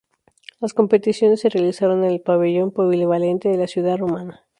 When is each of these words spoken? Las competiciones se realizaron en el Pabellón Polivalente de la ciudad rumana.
Las 0.59 0.73
competiciones 0.73 1.41
se 1.41 1.49
realizaron 1.49 2.03
en 2.03 2.09
el 2.09 2.21
Pabellón 2.21 2.71
Polivalente 2.71 3.49
de 3.49 3.57
la 3.59 3.67
ciudad 3.67 3.99
rumana. 3.99 4.47